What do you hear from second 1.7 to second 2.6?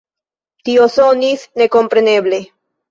kompreneble.